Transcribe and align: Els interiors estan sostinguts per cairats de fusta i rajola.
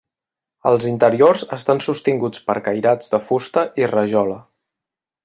Els 0.69 0.85
interiors 0.91 1.43
estan 1.59 1.83
sostinguts 1.87 2.43
per 2.49 2.57
cairats 2.69 3.13
de 3.15 3.21
fusta 3.29 3.65
i 3.83 3.89
rajola. 3.93 4.39